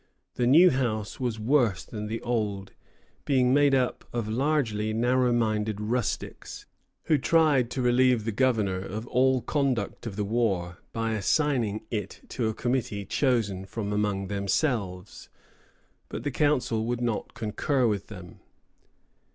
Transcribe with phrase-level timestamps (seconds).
[0.33, 2.71] The new House was worse than the old,
[3.23, 6.65] being made up largely of narrow minded rustics,
[7.03, 12.21] who tried to relieve the governor of all conduct of the war by assigning it
[12.29, 15.29] to a committee chosen from among themselves;
[16.09, 18.39] but the Council would not concur with them.